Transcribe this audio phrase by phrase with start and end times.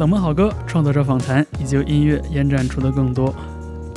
[0.00, 3.34] 冷门好歌、创作者访谈以及音乐延展出的更多。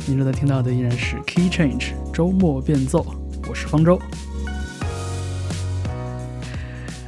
[0.06, 3.06] 您正在听到的依然是 Key Change 周末变奏，
[3.48, 3.98] 我是方舟。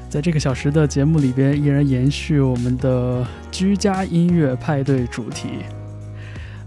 [0.09, 5.49] 在这个小时的节目里边，依然延续我们的居家音乐派对主题。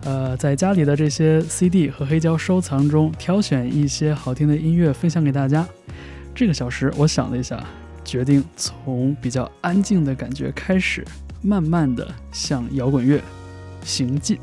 [0.04, 5.66] 呃，在家里的这些 CD 和黑胶收藏中，挑选一些好听的音乐分享给大家。
[6.34, 7.58] 这个小时，我想了一下，
[8.04, 11.02] 决定从比较安静的感觉开始，
[11.42, 13.20] 慢慢的向摇滚乐
[13.82, 14.38] 行进，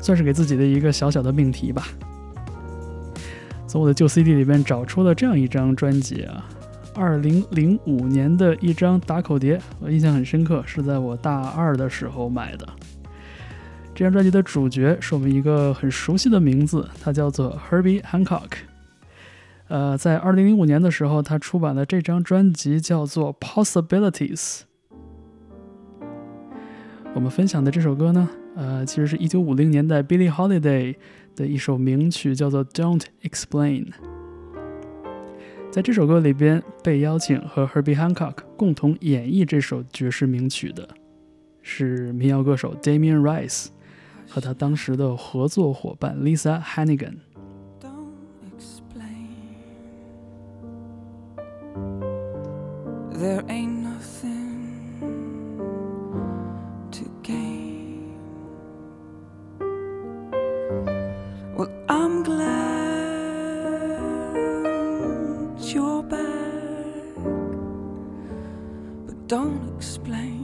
[0.00, 1.86] 算是给自己的一个小小的命题吧。
[3.66, 6.44] 从我的旧 CD 里面找出了这样一张专辑啊。
[6.92, 12.68] 二零零五年的一张打口碟，我印象很深刻，是在我大二的时候买的。
[13.94, 18.50] 这张专辑的主角是我们一个很熟悉的名字，他叫做 Herbie Hancock。
[19.68, 24.62] 呃，在二零零五年的时候，他出版了这张专辑，叫做 Possibilities。
[27.12, 30.94] 我们分享的这首歌呢，呃，其实是一九五零年代 Billie Holiday
[31.34, 33.88] 的一首名曲，叫做 Don't Explain。
[35.70, 40.88] 在这首歌里边，被邀请和 Herbie Hancock 共同演绎这首爵士名曲的，
[41.62, 43.66] 是民谣歌手 Damian Rice
[44.28, 47.16] 和他当时的合作伙伴 Lisa Hannigan。
[53.12, 53.79] There ain't
[61.60, 62.40] Well, I'm glad
[65.60, 67.14] you're back,
[69.04, 70.39] but don't explain.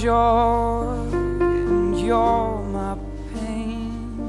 [0.00, 2.98] joy and you're my
[3.32, 4.28] pain.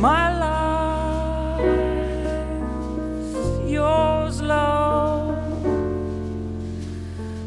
[0.00, 1.60] My life,
[3.68, 5.36] yours, love.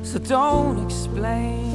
[0.03, 1.71] So don't explain.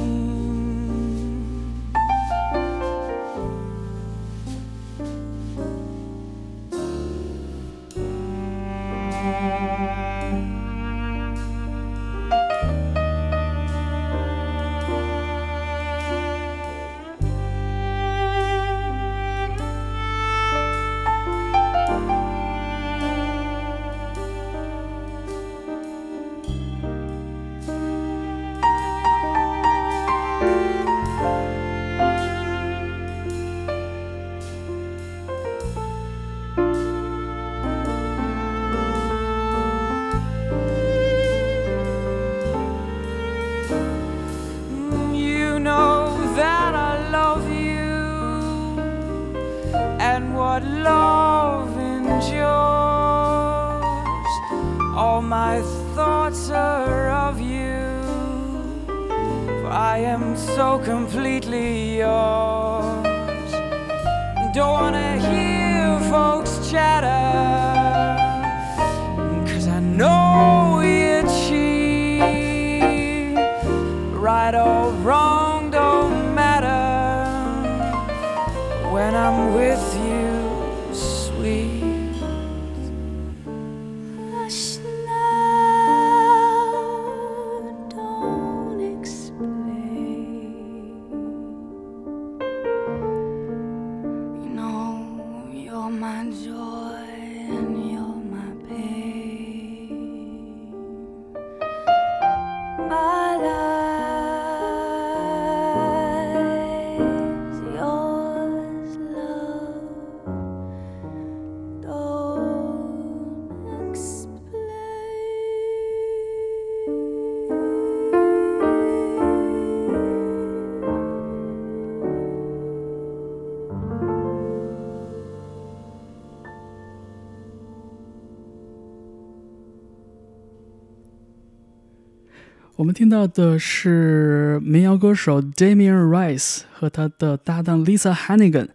[132.77, 138.67] 我们听到的是民谣歌手 Damian Rice 和他的搭档 Lisa Hannigan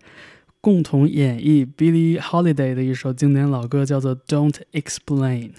[0.61, 5.51] 共同演绎 Billie Holiday 的一首经典老歌，叫做《Don't Explain》。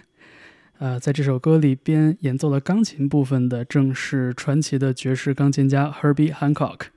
[0.79, 6.87] 呃，在这首歌里边演奏了钢琴部分的正是传奇的爵士钢琴家 Herbie Hancock。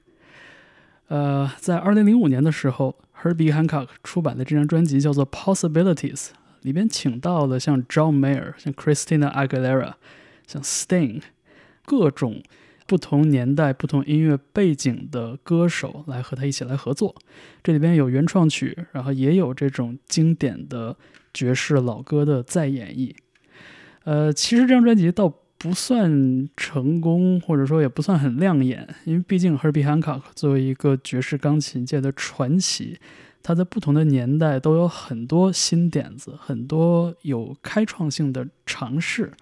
[1.06, 6.16] 呃，在2005年的时候，Herbie Hancock 出版的这张专辑叫做《Possibilities》，
[6.62, 9.92] 里边请到了像 John Mayer、像 Christina Aguilera、
[10.44, 11.22] 像 Sting。
[11.86, 12.42] 各种
[12.86, 17.14] 不同年代、不同音乐背景的歌手来和他一起来合作，
[17.62, 20.96] 这里边有原创曲，然后也有这种经典的
[21.32, 23.14] 爵士老歌的再演绎。
[24.04, 32.98] 呃，其实这张专辑倒不算成功，或者说也不算很亮眼，因为毕竟 Herbie Hancock 作为一个爵士钢琴界的传奇，
[33.42, 39.32] 他在不同的年代都有很多新点子，很多有开创性的尝试。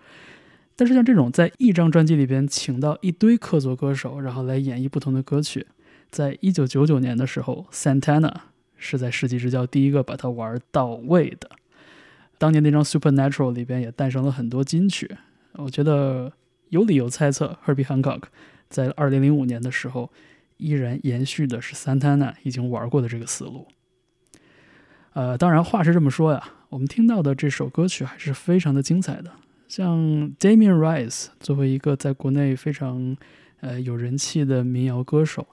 [0.76, 5.66] 但是像这种在一张专辑里边请到一堆客座歌手，然后来演绎不同的歌曲，
[6.10, 8.32] 在一九九九年的时候，Santana
[8.76, 11.48] 是在世纪之交第一个把它玩到位的。
[12.38, 15.16] 当年那张 Supernatural 里边也诞生了很多金曲，
[15.52, 16.32] 我觉得
[16.70, 18.22] 有理由猜测 Herbie Hancock
[18.68, 20.10] 在二零零五年的时候
[20.56, 23.68] 依然延续的是 Santana 已经玩过的这个思路。
[25.12, 29.30] 呃，当然话是这么说呀，我们听到的这首歌曲还是非常的精彩的。
[29.66, 29.98] 像
[30.38, 33.16] Damian Rice 作为一个在国内非常
[33.60, 35.46] 呃有人气的民谣歌手，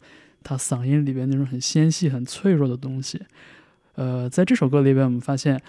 [0.44, 3.22] 他嗓音里边那种很纤细、很脆弱的东西，
[3.96, 5.62] 呃，在这首歌里边，我们发现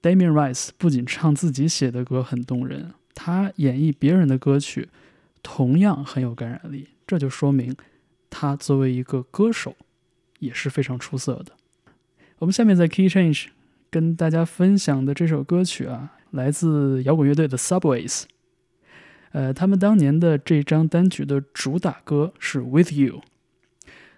[0.00, 4.88] Damian Rice 不仅唱自己写的歌很动人，他演绎别人的歌曲
[5.42, 6.88] 同样很有感染力。
[7.06, 7.76] 这就说明
[8.30, 9.76] 他作为一个歌手
[10.38, 11.52] 也是非常出色的。
[12.38, 13.48] 我们下面在 Key Change
[13.90, 16.14] 跟大家分享的这首歌曲啊。
[16.32, 18.24] 来自摇滚乐队的 Subways，
[19.30, 23.20] 呃，他们当年的这张单曲的主打歌是《With You》。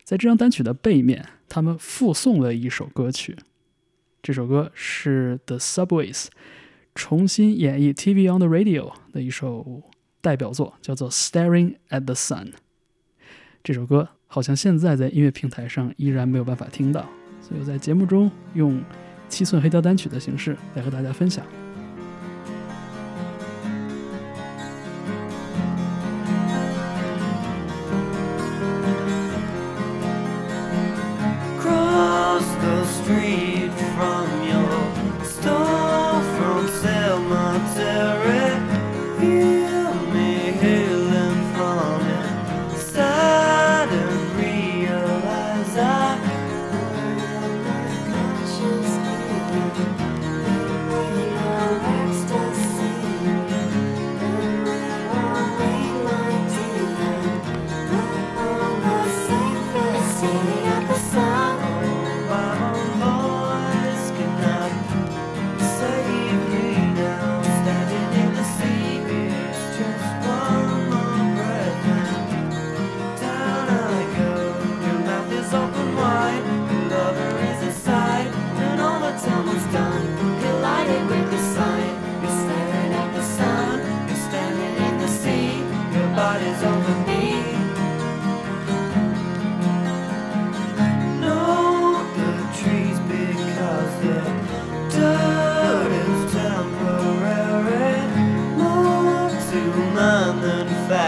[0.04, 3.36] 在这张单曲的背面，他们附送了一首歌曲，
[4.22, 6.26] 这首歌是 The Subways
[6.94, 9.82] 重新演绎《TV on the Radio》的一首
[10.20, 12.46] 代表作，叫做《Staring at the Sun》。
[13.62, 17.08] 这首歌好像现在在音乐平台上依然没有办法听到，
[17.40, 18.80] 所以我在节目中用
[19.28, 21.63] 七寸黑胶单曲的形式来和大家分享。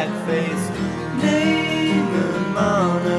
[0.07, 0.71] white-faced
[1.23, 3.16] name among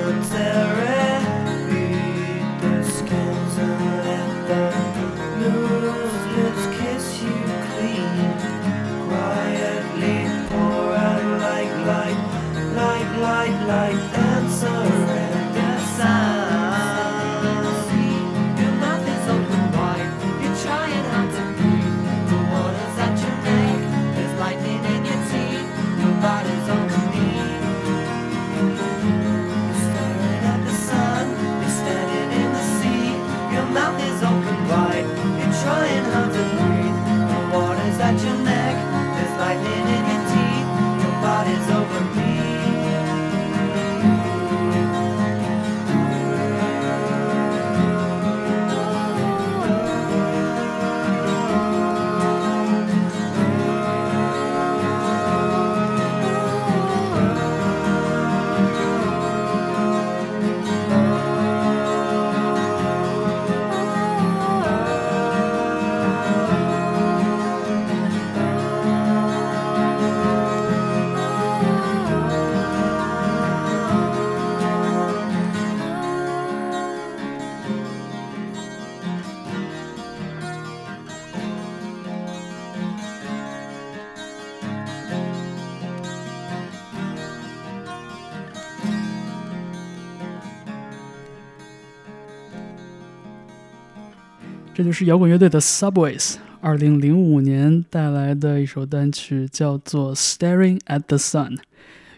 [94.78, 101.56] 这就是摇滚乐队的 Subways，二零零五年带来的一首单曲，叫做《Staring at the Sun》。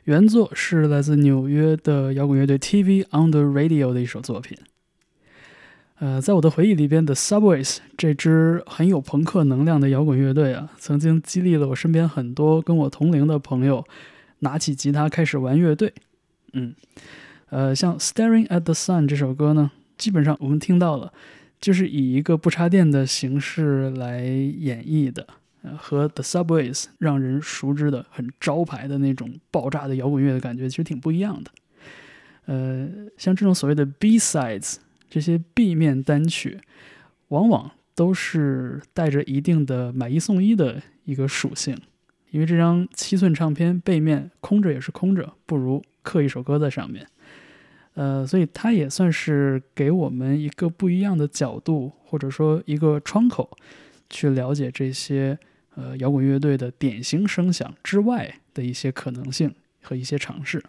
[0.03, 4.57] 原作是来自纽约的摇滚乐队 TV on the Radio 的一首作品。
[5.99, 13.85] 呃，在我的回忆里边的 Subways 这支很有朋克能量的摇滚乐队啊，曾经激励了我身边很多跟我同龄的朋友
[14.39, 15.93] 拿起吉他开始玩乐队。
[16.51, 16.75] 嗯，
[17.51, 21.13] 呃，像《Staring at the Sun》这首歌呢，基本上我们听到了。
[21.59, 25.27] 就是以一个不插电的形式来演绎的，
[25.61, 31.51] 呃，和 The Subways 让人熟知的很招牌的那种爆炸的摇滚乐的感觉其实挺不一样的。
[32.45, 32.87] 呃，
[33.17, 34.77] 像这种所谓的 B sides
[35.09, 36.59] 这些 B 面单曲，
[37.27, 41.77] 往往都是带着一定的买一送一的一个属性，
[42.31, 47.05] 因为这张七寸唱片背面空着也是空着，不如刻一首歌在上面。
[47.99, 53.57] 呃，所以它也算是给我们一个不一样的角度，或者说一个窗口，
[54.09, 55.37] 去了解这些
[55.75, 60.63] 呃摇滚乐队的典型声响之外的一些可能性和一些尝试。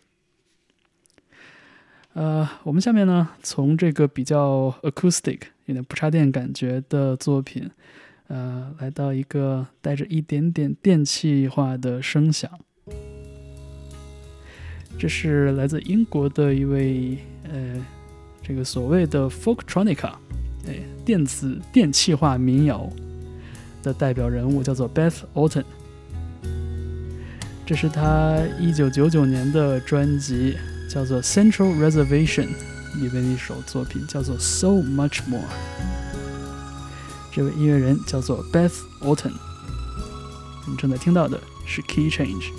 [2.14, 7.70] 呃，我们下面呢，从这个比较 acoustic 有点不插电感觉的作品，
[8.26, 12.50] 呃，来到一个带着一点点电气化的声响。
[14.98, 17.74] 这是来自英国的一位呃，
[18.42, 20.12] 这个所谓的 folktronica，
[20.66, 22.86] 哎，电子电气化民谣
[23.82, 25.64] 的代表人物叫做 Beth Orton。
[27.64, 30.56] 这是他一九九九年的专辑
[30.90, 32.48] 叫做 Central Reservation
[33.00, 35.48] 里边的一首作品，叫做 So Much More。
[37.32, 39.32] 这位音乐人叫做 Beth Orton。
[40.64, 42.50] 我们正在听到的是 Key Change。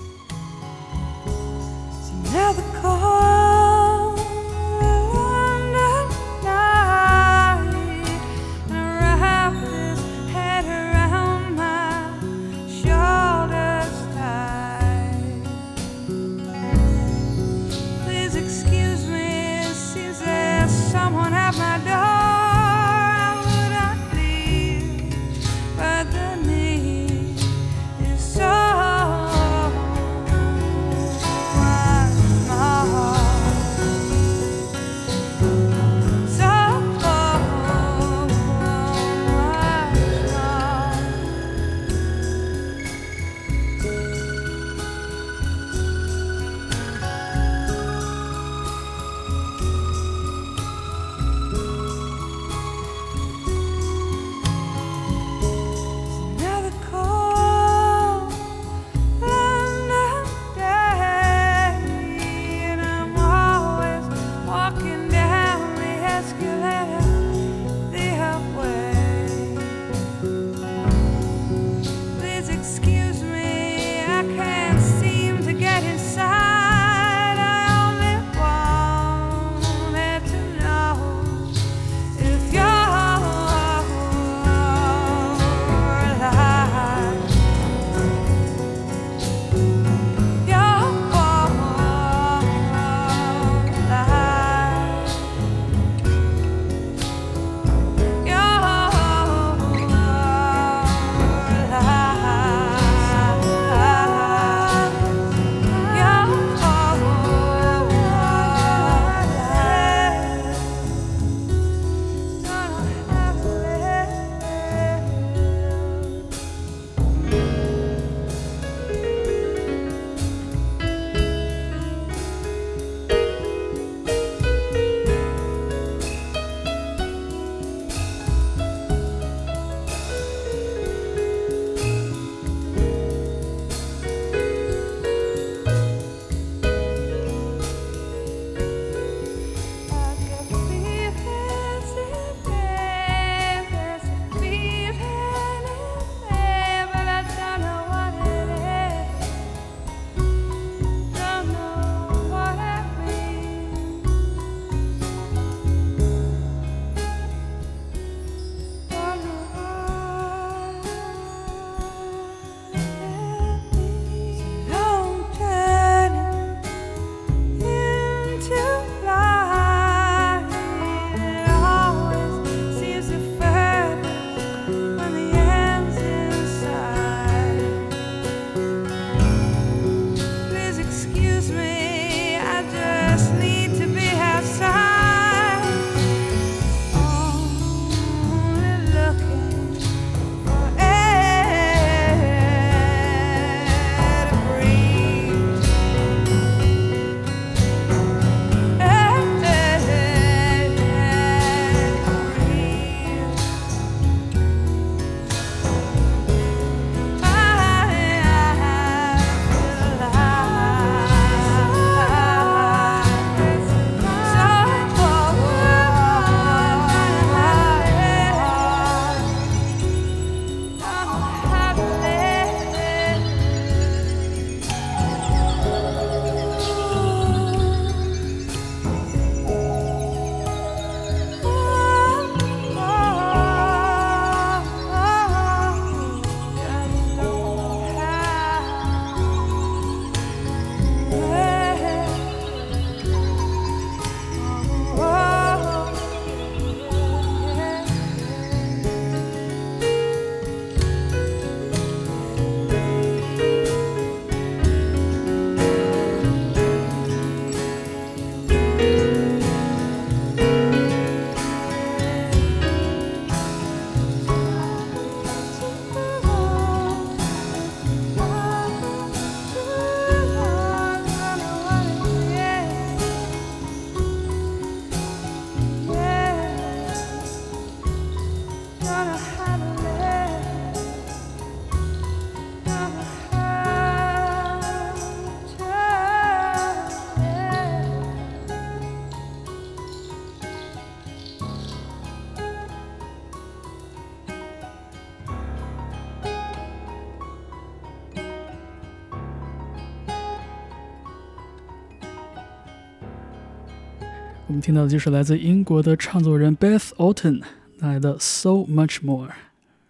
[304.61, 307.41] 听到的就是来自英国的唱作人 Beth Orton
[307.79, 309.27] 带来的《So Much More》，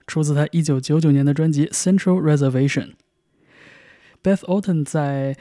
[0.07, 2.91] 出自他1999年的专辑《Central Reservation》。
[4.23, 5.35] Beth Orton 在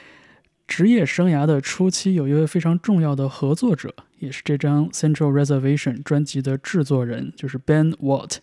[0.67, 8.39] 职业生涯的初期有一位非常重要的合作者，也是这张《Central Reservation》专辑的制作人，就是 Ben Watt。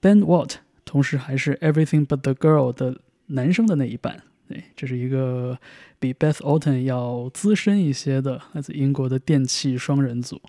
[0.00, 0.54] Ben Watt
[0.86, 4.22] 同时还是《Everything But the Girl》的男生的那一半。
[4.50, 5.56] 对，这是一个
[6.00, 10.42] 比 Beth Orton 要资深一些的来自英国的电器双人组。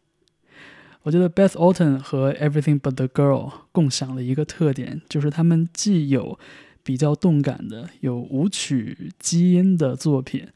[1.03, 6.39] 我觉得 Beth Orton 和 Everything But the Girl 共享了一个特点，就是他们既有
[6.81, 10.47] 比较动感的、有舞曲基因的作品，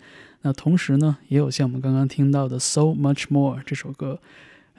[0.41, 4.19] 那同时呢，也有像我们刚刚听到的《So Much More》这首歌，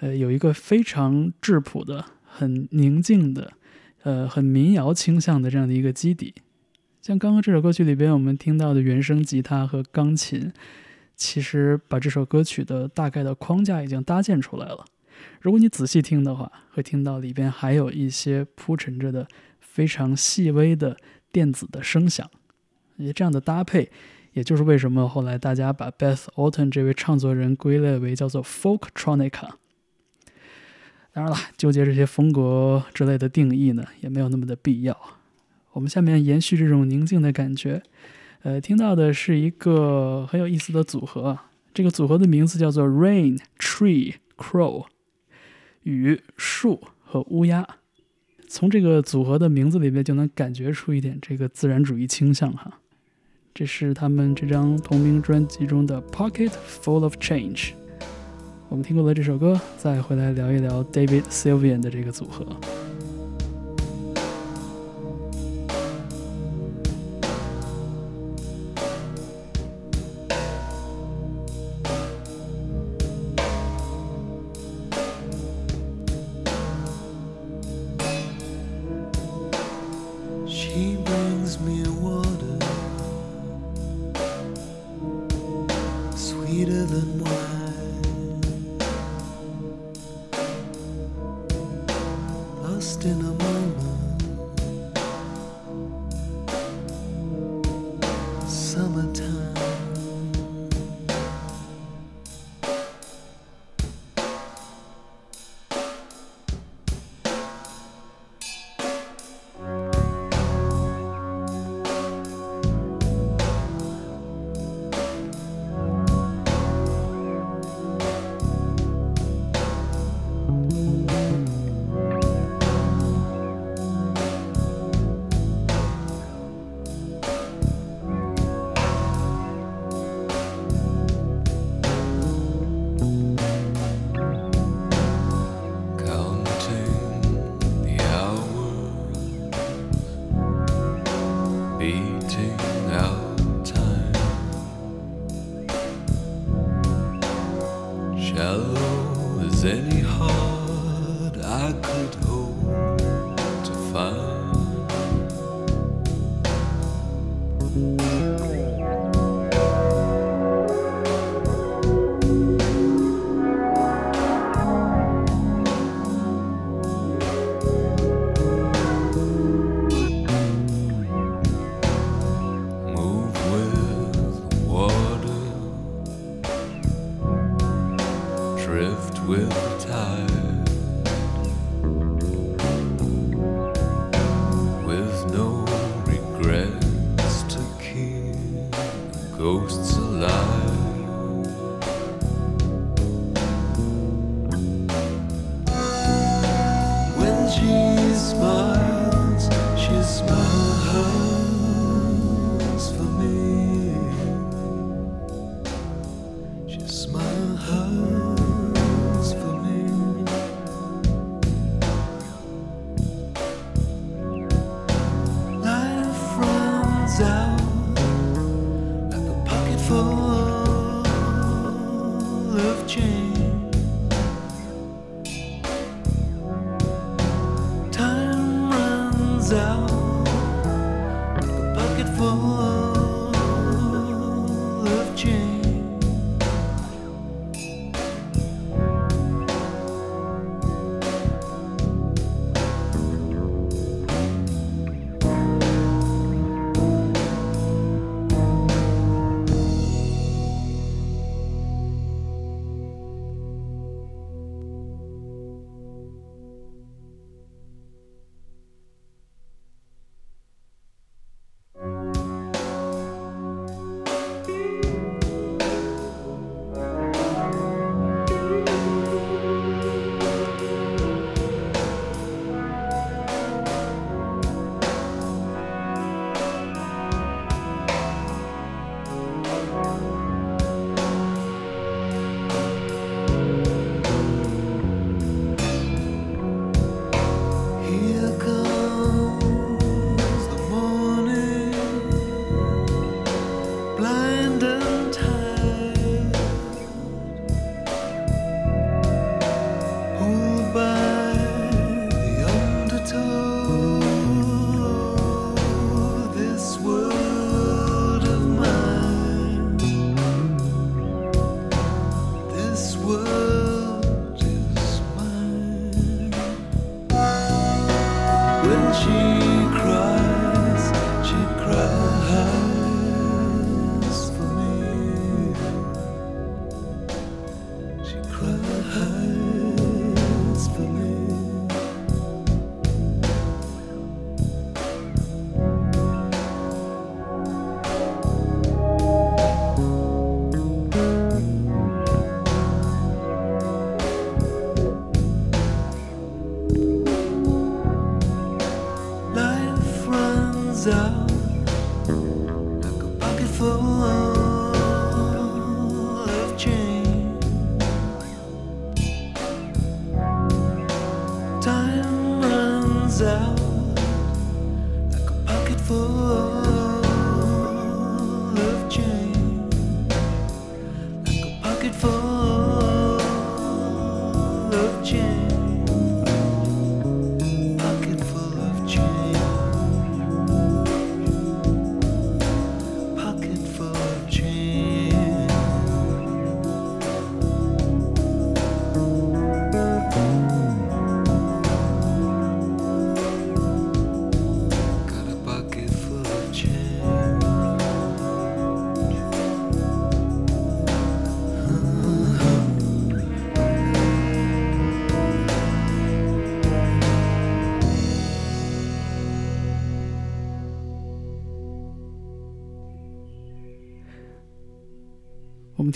[0.00, 3.52] 呃，有一个非常质朴的、很宁静的、
[4.02, 6.34] 呃，很民谣倾向的这样的一个基底。
[7.06, 10.52] 像刚刚这首歌曲里边我们听到的原声吉他和钢琴，
[11.14, 14.84] 其实把这首歌曲的大概的框架已经搭建出来了。
[15.40, 19.28] 如果你仔细听的话，会听到里边还有一些铺陈着的
[19.60, 20.96] 非常细微的
[21.30, 22.28] 电子的声响。
[22.96, 23.88] 也这样的搭配，
[24.32, 29.50] 也就是为什么后来大家把 Beth Orton 这位唱作人归类为叫做 Folktronica。
[31.12, 34.98] 当然了，纠结这些风格之类的定义呢，也没有那么的必要。
[35.76, 37.82] 我们下面延续这种宁静的感觉，
[38.44, 41.38] 呃，听到的是一个很有意思的组合。
[41.74, 44.86] 这个组合的名字叫做 Rain Tree Crow，
[45.82, 47.68] 雨树和乌鸦。
[48.48, 52.80] 从这个组合的名字里面就能感觉出一点这个自然主义倾向哈。
[53.52, 57.72] 这是他们这张同名专辑中的 Pocket Full of Change。
[58.70, 62.46] 我们听过了这首歌，再回来聊一聊 David Sylvian 的这个组合。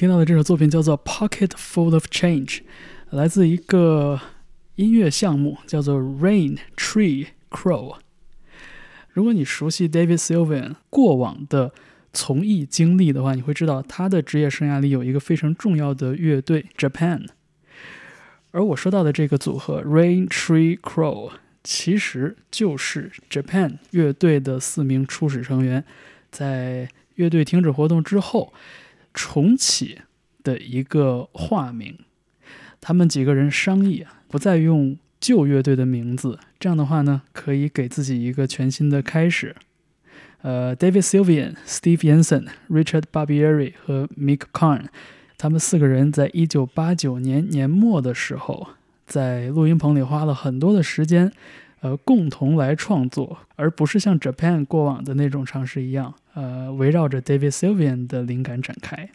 [0.00, 2.46] 听到的这首作品叫做《Pocket Full of Change》，
[3.10, 4.18] 来自一个
[4.76, 7.98] 音乐项目叫做 Rain Tree Crow。
[9.10, 11.74] 如果你熟悉 David Sylvian 过往的
[12.14, 17.26] 从艺经历的话，你会知道他的职业生涯里有一个非常重要的乐队 Japan。
[18.52, 21.32] 而我说到的这个组合 Rain Tree Crow，
[21.62, 25.84] 其实就是 Japan 乐队的四名初始成员，
[26.30, 28.54] 在乐队停止活动之后。
[29.14, 29.98] 重启
[30.42, 31.98] 的一个化名，
[32.80, 39.54] 他们几个人商议，不再用旧乐队的名字，这样的话呢，可以给自己一个全新的开始。
[40.42, 44.86] 呃，David Sylvian、Steve Jensen、Richard Barbieri 和 Mick Karn，
[45.36, 48.68] 他们四个人在一九八九年年末的时候，
[49.06, 51.30] 在录音棚里花了很多的时间，
[51.80, 56.14] 呃，共同来创作，而不是像 Japan 过往的那种尝试一样。
[56.34, 59.10] 呃，围绕着 David Sylvian 的灵感展开。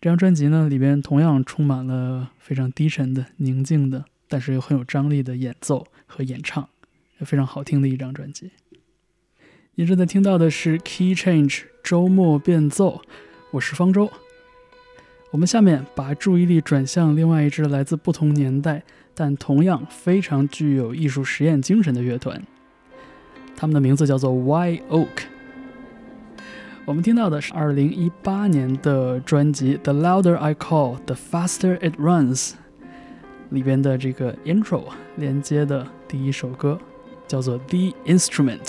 [0.00, 6.68] 这张专辑呢，里边同样充满了非常低沉的、宁静的，但是又很有张力的演奏和演唱，
[7.20, 8.50] 非常好听的一张专辑。
[9.76, 13.00] 你正在听到的是 Key Change 周末变奏，
[13.52, 14.10] 我是方舟。
[15.34, 18.80] 我们下面把注意力转向另外一支来自不同年代，
[19.16, 22.40] 但同样非常具有艺术实验精神的乐团，
[23.56, 25.24] 他们的名字叫做 Y Oak。
[26.84, 32.50] 我们听到的是二零一八年的专辑《The Louder I Call, The Faster It Runs》
[33.50, 34.84] 里边的这个 intro
[35.16, 36.78] 连接的第一首歌，
[37.26, 38.62] 叫做《The Instrument》。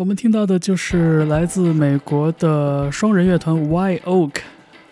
[0.00, 4.36] 我们听到的就是来自美国的双人乐团 White Oak，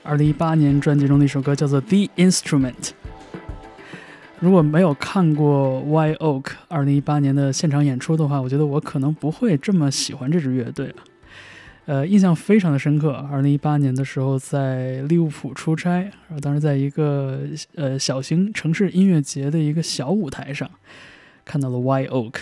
[0.03, 2.75] 二零一八年专辑中的一首歌，叫做《The Instrument》。
[4.39, 10.97] 如果没有看过 White Oak 二零一八年的现场演出的话，我觉得我可能不会这么喜欢这支乐队了。
[11.87, 13.13] 呃，印象非常的深刻。
[13.33, 17.41] 二零一八年的时候，在利物浦出差，然后当时在一个
[17.77, 20.71] 呃小型城市音乐节的一个小舞台上，
[21.47, 22.35] 看到了 White Oak，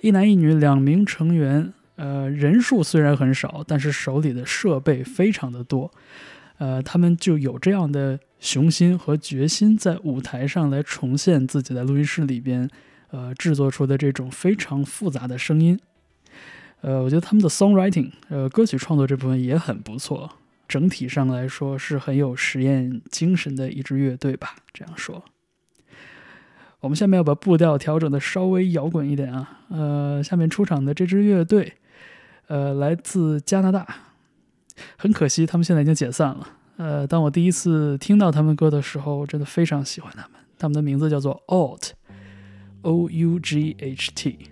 [0.00, 5.90] 一男一女两名成员，呃，人数虽然很少，但是手里的设备非常的多，
[6.58, 12.68] 呃，他们就有这样的雄心和决心，在舞台上来重现自己在录音室里边，
[13.10, 15.78] 呃，制作出的这种非常复杂的声音。
[16.82, 20.30] 呃，我觉得他们的 songwriting，呃，歌曲创作这部分也很不错。
[20.68, 24.56] 整体上来说，是很有实验精神的一支乐队吧。
[24.72, 25.24] 这样说，
[26.80, 29.60] 我们下面要把步调调整的稍微摇滚一点啊。
[29.70, 31.72] 呃，下面出场的这支乐队，
[32.46, 33.86] 呃，来自加拿大。
[34.98, 36.48] 很可惜，他们现在已经解散了。
[36.76, 40.32] 呃，当我第一次听到他们歌的时候，我真的非常喜欢他们。
[40.58, 44.50] 他们的名字叫做 Out，O U G H T。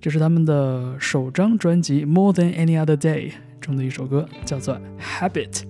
[0.00, 5.64] 这是他们的首张专辑《More Than Any Other Day》中的一首歌，叫做《Habit》。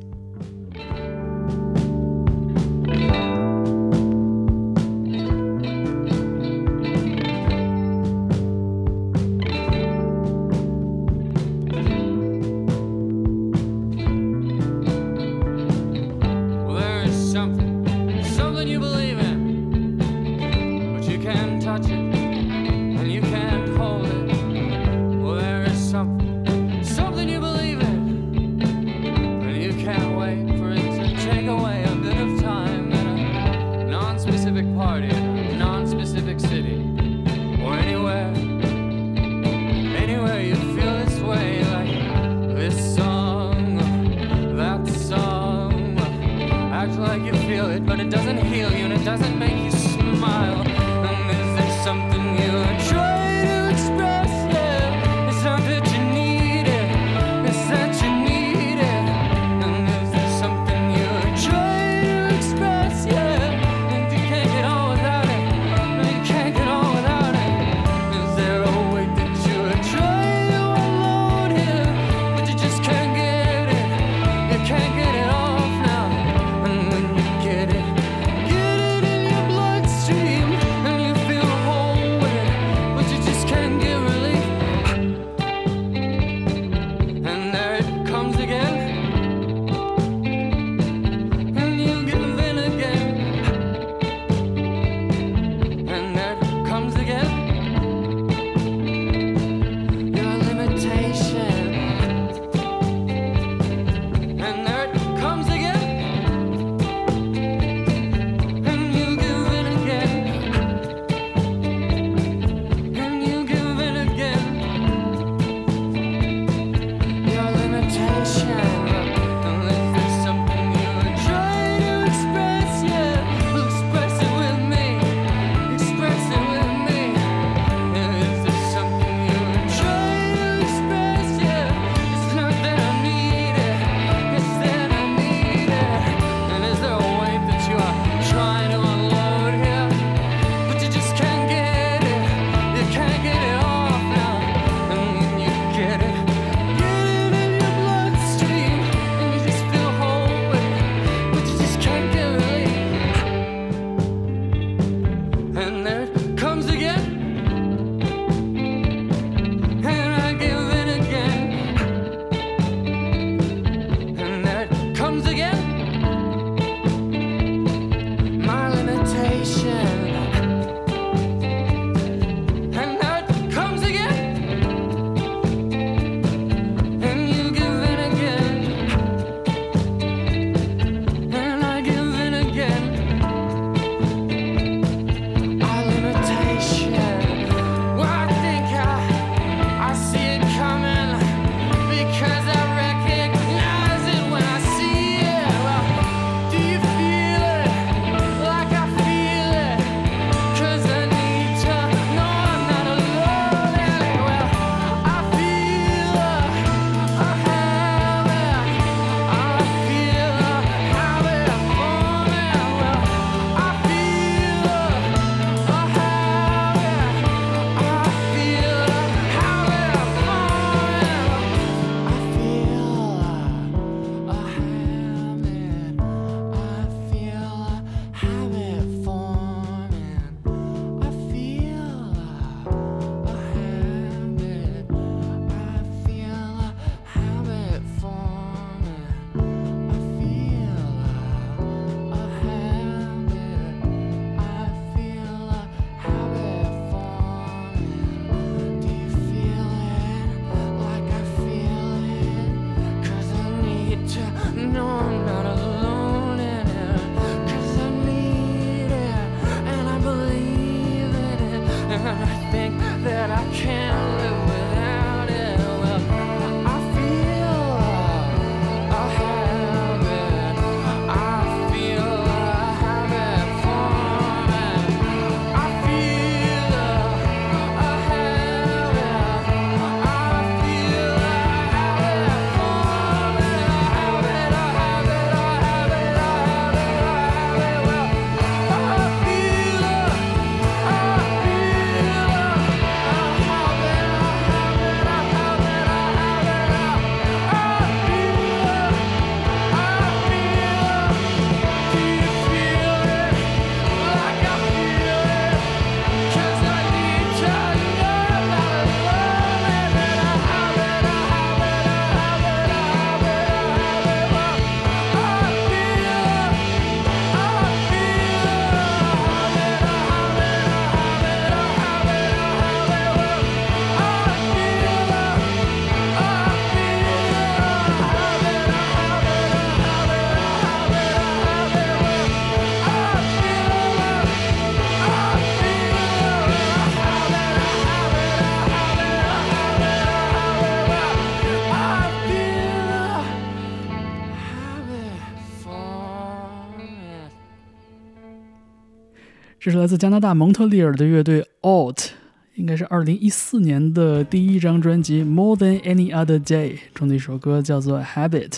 [349.70, 352.08] 是来自加拿大蒙特利尔的乐队 Alt，
[352.56, 358.48] 应该是二零一四年的第一张专辑《More Than Any Other Day》中的一首歌，叫做《Habit》。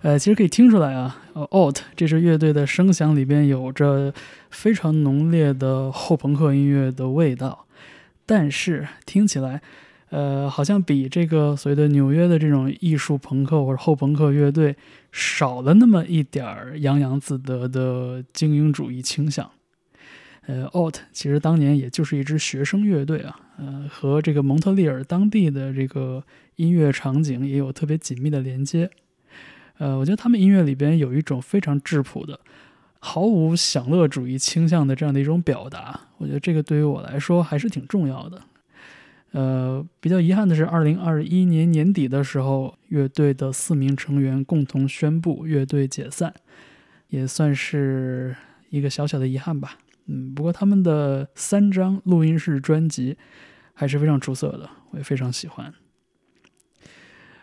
[0.00, 4.14] 呃，其实可以听出来啊，Alt 这支乐队的声响里边有着
[4.50, 7.66] 非常浓烈的后朋克音乐的味道，
[8.24, 9.60] 但是听起来，
[10.10, 14.76] 呃，好像比这个所谓的纽约的这种艺术朋克或者后朋克乐队
[15.12, 19.50] 少了那么一点儿洋洋自得的精英主义倾向。
[20.48, 26.24] 呃，Alt 其实当年也就是一支学生乐队啊，呃，和这个蒙特利尔当地的这个
[26.56, 28.90] 音乐场景也有特别紧密的连接。
[29.76, 32.40] 呃，我觉得他们音乐里边有一种非常质朴的、
[32.98, 38.40] 毫无享乐主义倾向的这样的一种表达，我觉得这个对于我来说还是挺重要的。
[39.32, 46.32] 呃，比较遗憾的是，二零二一年年底的时候，乐队的四名成员共同宣布乐队解散，
[47.08, 48.34] 也算是
[48.70, 49.76] 一个小小的遗憾吧。
[50.08, 53.16] 嗯，不过他们的三张录音室专辑
[53.74, 55.72] 还是非常出色的，我也非常喜欢。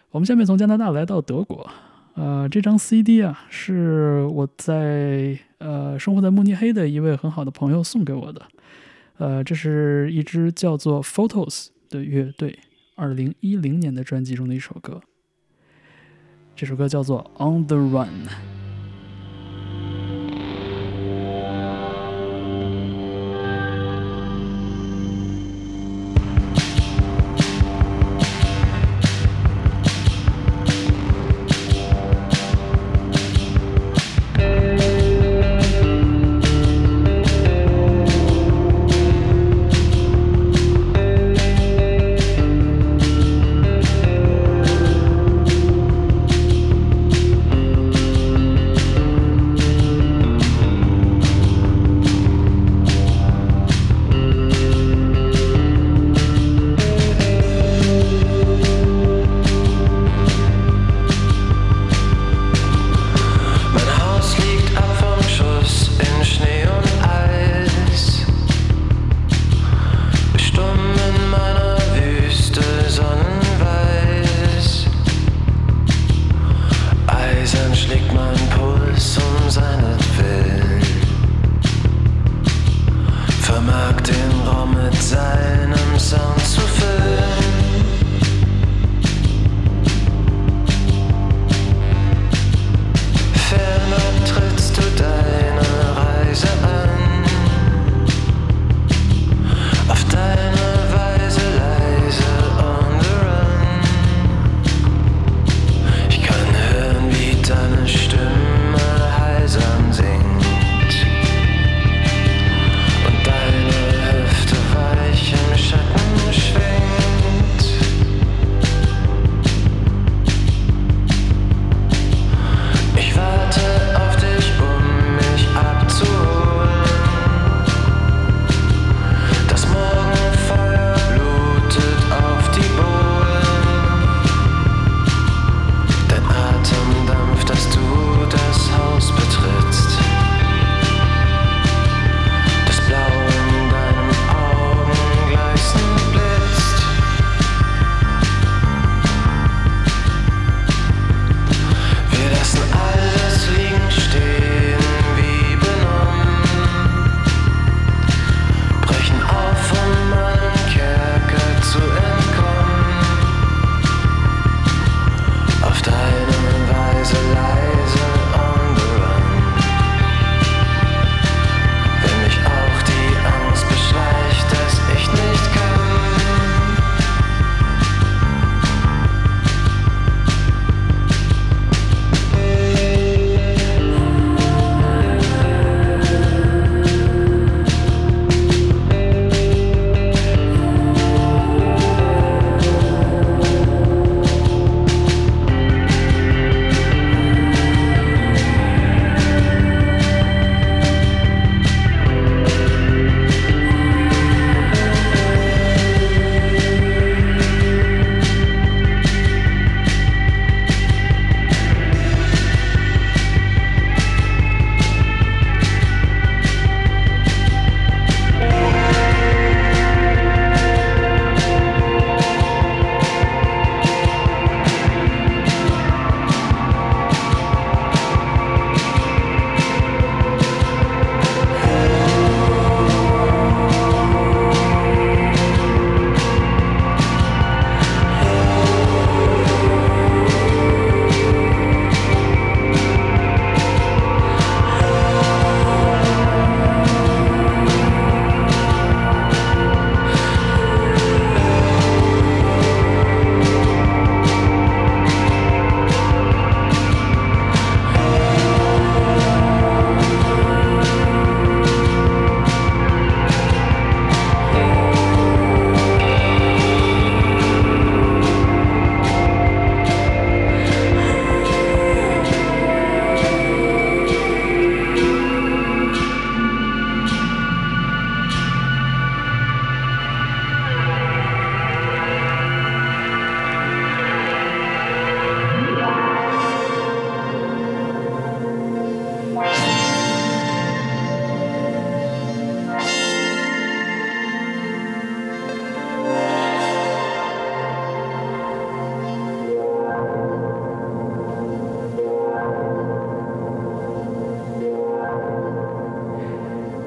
[0.09, 1.69] 我们下面从加拿大来到德国，
[2.15, 8.41] 呃，这张 CD 啊是我在呃生活在慕尼黑的一位很好的朋友送给我的，
[9.17, 12.57] 呃，这是一支叫做 Photos 的乐队
[12.95, 15.01] 二零一零年的专辑中的一首歌，
[16.55, 18.54] 这首歌叫做 On the Run。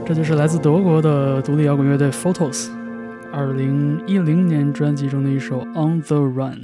[0.08, 2.70] 这就是来自德国的独立摇滚乐队 Photos，
[3.30, 6.62] 二零一零年专辑中的一首《On the Run》，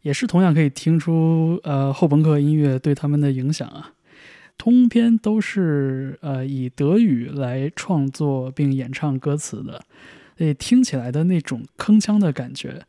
[0.00, 3.92] 也是同样可以听出呃后朋克音乐对他们的影响啊。
[4.56, 9.82] 通篇都是呃以德语来创作并演唱歌词的，
[10.38, 12.80] 所以听起来的那种铿锵的感觉，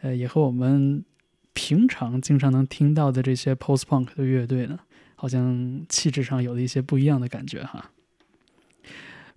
[0.00, 1.04] 呃，也和我们
[1.52, 4.78] 平常经常能听到的这些 post punk 的乐队呢，
[5.16, 7.90] 好像气质上有了一些不一样的感觉哈。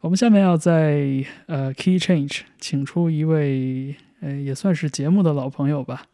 [0.02, 6.06] 我们下面要在呃 Key Change 请出一位呃也算是节目的老朋友吧，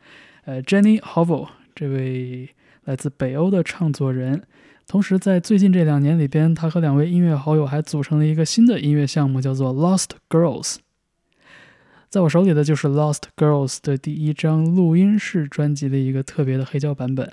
[0.44, 2.50] 呃 Jenny Hovel 这位
[2.84, 4.44] 来自北欧的唱作人，
[4.88, 10.80] 同时在最近这两年里边，他和两位音乐好友还组成了一个新的音乐项目，叫做 Lost Girls。
[12.10, 17.32] 在我手里的就是 Lost Girls 的第一张录音室专辑的一个特别的黑胶版本。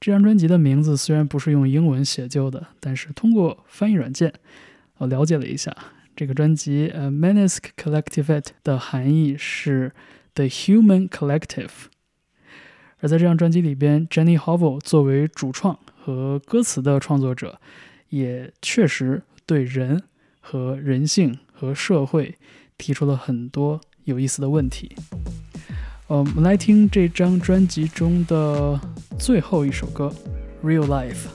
[0.00, 4.32] 这张专辑的名字虽然不是用英文写就的，但是通过翻译软件。
[4.98, 5.74] 我了解了一下
[6.16, 9.92] 这个专辑，呃，Manisk Collective 的含义是
[10.34, 11.70] The Human Collective。
[13.00, 17.60] 而在这张专辑里边，Jenny Hovel 作为主创和歌词的创作者，
[18.08, 20.04] 也确实对人
[20.40, 22.36] 和人性和社会
[22.78, 24.94] 提出了很多有意思的问题。
[26.06, 28.80] 呃，我们来听这张专辑中的
[29.18, 30.10] 最后一首歌
[30.66, 31.26] 《Real Life》。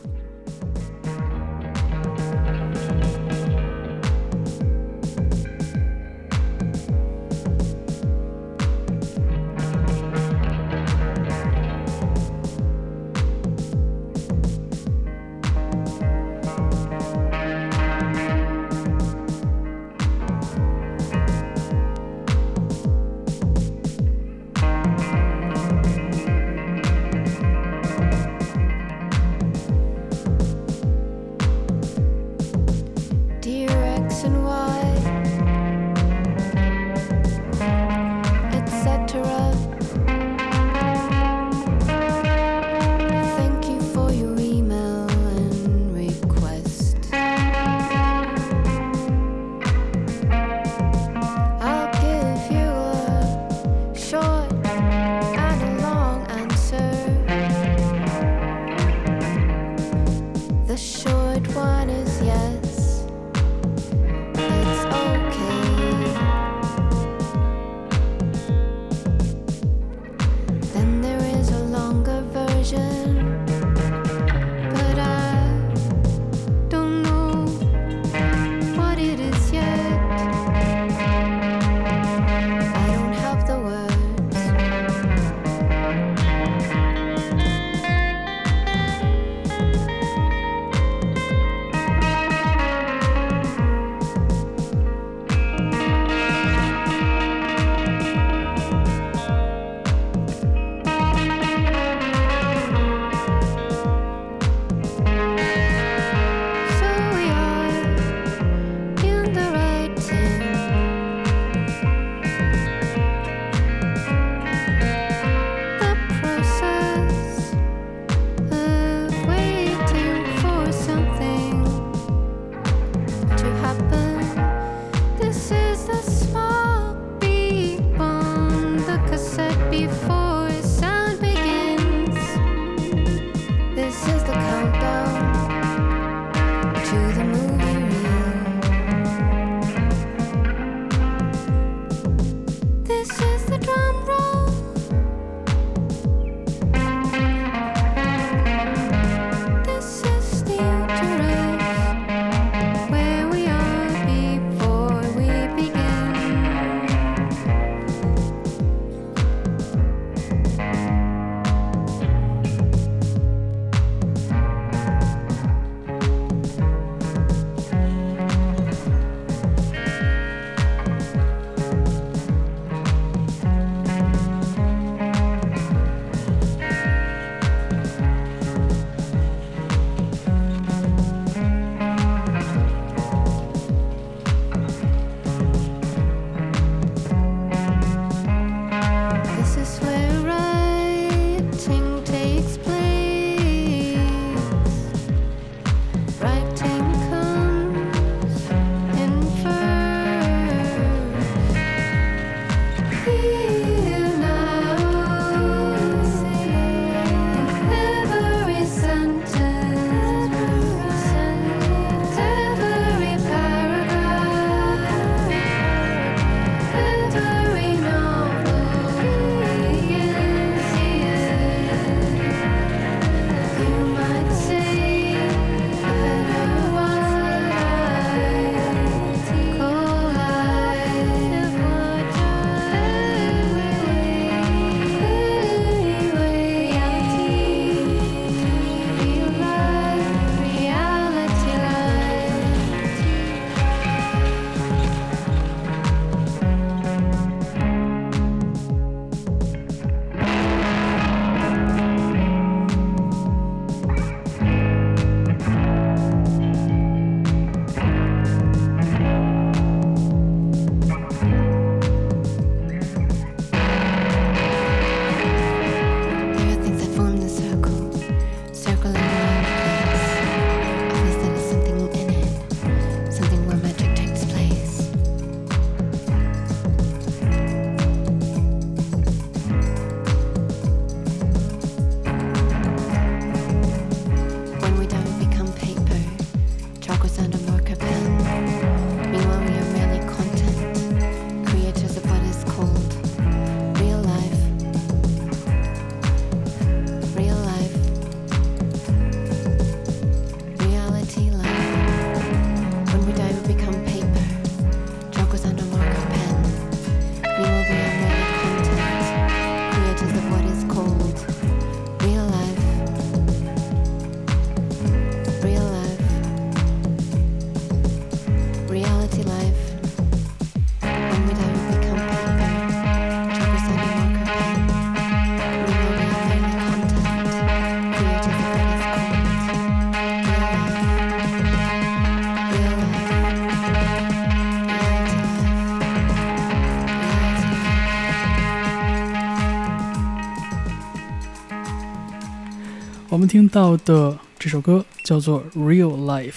[343.19, 346.31] 我们听到的这首歌叫做《Real Life》，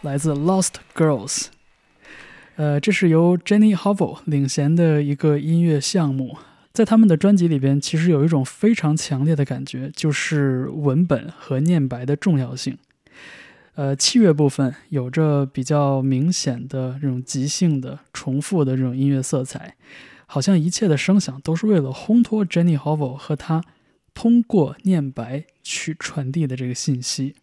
[0.00, 1.46] 来自 Lost Girls。
[2.56, 6.36] 呃，这是由 Jenny Hovel 领衔的一个音乐项目。
[6.72, 12.76] 在他们的专辑里边，其实有一种非常强烈的感觉，就是文本和念白的重要性。
[13.76, 19.76] 呃，器乐部分有着比较明显的这种即兴的、重复的这种音乐色彩，
[20.26, 23.62] 好像一切的声响都是为了烘托 Jenny Hovel 和他
[24.16, 25.44] 通过念白。
[25.68, 27.34] 去传递的这个信息，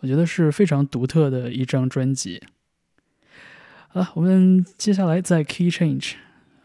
[0.00, 2.42] 我觉得是非常独特的一张专辑。
[3.86, 6.14] 好了，我们接下来在 Key Change，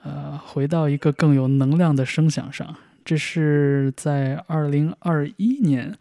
[0.01, 2.75] 呃，回到一个更有能量的声响上。
[3.05, 5.95] 这是在二零二一年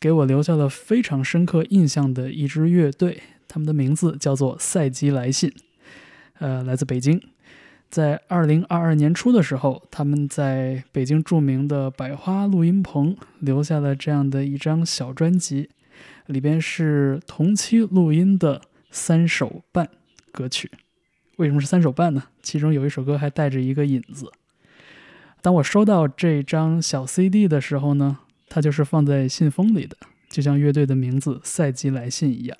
[0.00, 5.52] 给我留下了非常深刻印象的一支乐队，他们的名字叫做赛基来信，
[6.40, 7.22] 呃，来自北京。
[7.92, 15.68] 在二零二二年初的时候，他们在北京著名的百花录音棚留下了这样的一张小专辑，
[16.24, 19.90] 里边是同期录音的三首半
[20.32, 20.70] 歌曲。
[21.36, 22.22] 为什么是三首半呢？
[22.42, 24.32] 其中有一首歌还带着一个引子。
[25.42, 29.98] 当我收到这张小 CD 的时候呢，它就是放在信封里的，
[30.30, 32.56] 就像乐队的名字“赛季来信”一样。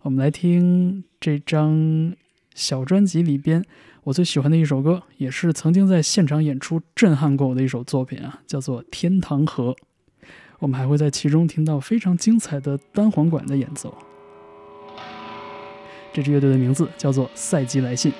[0.00, 2.12] 我们来听这张
[2.54, 3.64] 小专辑里边。
[4.04, 9.72] 我最喜欢的一首歌，也是曾经在现场演出震撼过我的一首作品啊，叫做《天堂河》。
[10.58, 13.96] 我们还会在其中听到非常精彩的单簧管的演奏。
[16.12, 18.12] 这支乐队的名字叫做赛吉来信。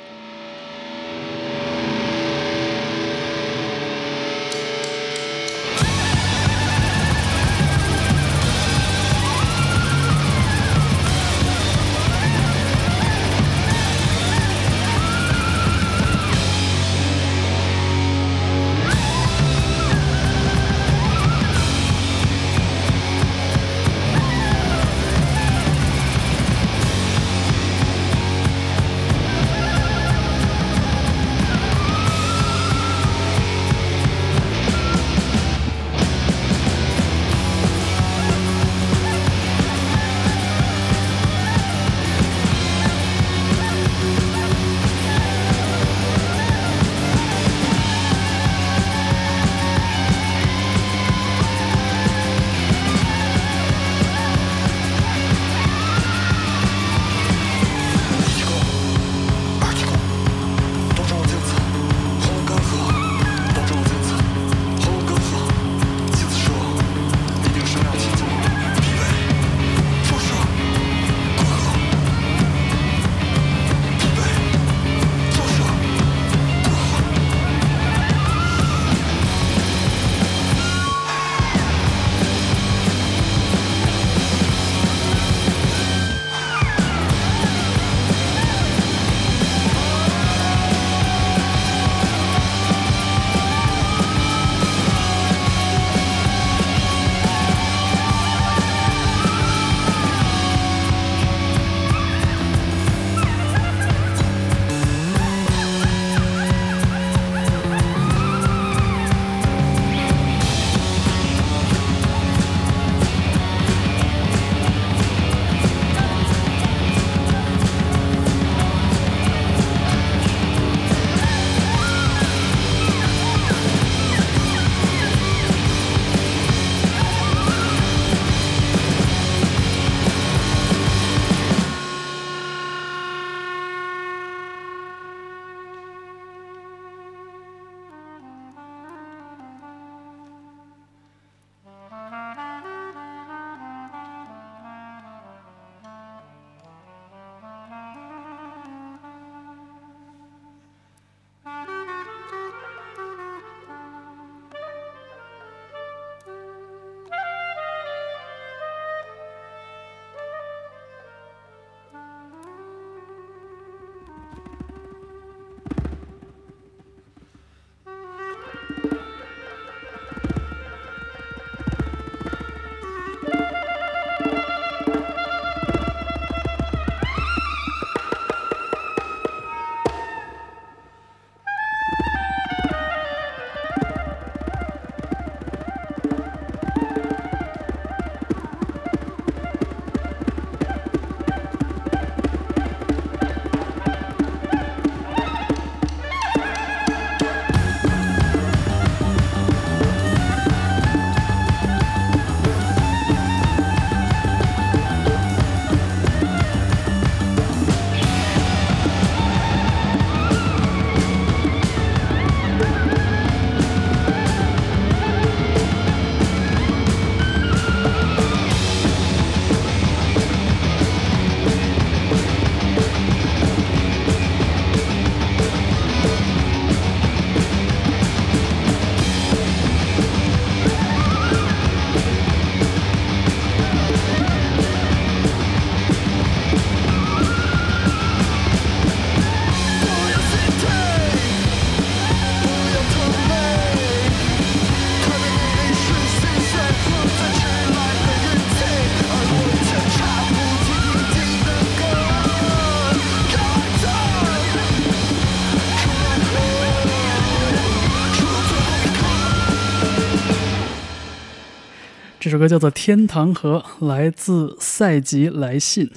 [262.32, 265.90] 这首歌叫做《天堂河》，来自赛吉来信。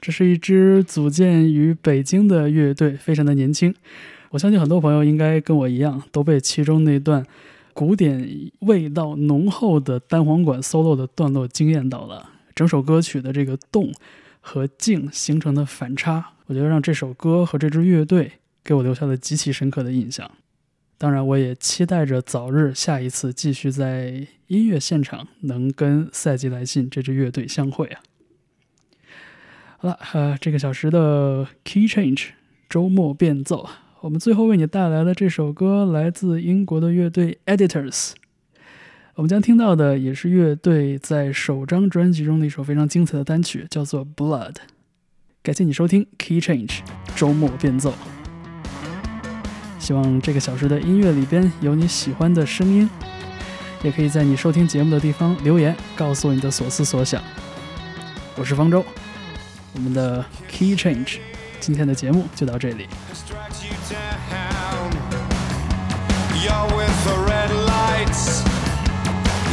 [0.00, 3.72] 这是一支组建于北京的乐队，非常的年轻。
[4.30, 7.24] 我相信很多朋友应该跟我一样，都被其中那段
[7.72, 8.28] 古典
[8.62, 12.28] 味道浓厚的单簧管 solo 的段落惊艳到了。
[12.56, 13.92] 整首歌曲的这个动
[14.40, 18.32] 和静形成的反差，我觉得让这首歌和这支乐队
[18.64, 20.28] 给我留下了极其深刻的印象。
[21.00, 28.00] 当然，我也期待着早日下一次继续在音乐现场能跟赛季来信这支乐队相会啊！
[29.78, 32.30] 好了，呃，这个小时的 Key Change
[32.68, 33.68] 周末变奏，
[34.00, 38.14] 我们最后为你带来的这首歌来自英国的乐队 Editors。
[39.14, 44.56] 我们将听到的也是乐队在首张专辑中的一首非常精彩的单曲，叫做 Blood。
[45.44, 46.80] 感谢你收听 Key Change
[47.14, 47.94] 周末变奏。
[49.78, 52.88] 希望这个小时的音乐里边有你喜欢的声音，
[53.82, 57.22] 也可以在你收听节目的地方留言，告诉我你的所思所想。
[58.36, 58.84] 我是方舟，
[59.74, 61.18] 我们的 Key Change
[61.60, 62.86] 今天的节目就到这里。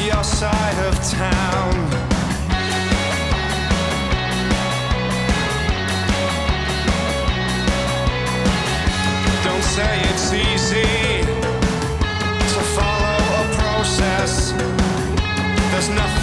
[0.06, 2.15] Your side of town
[10.36, 11.22] easy
[12.54, 14.52] to follow a process.
[15.72, 16.15] There's nothing.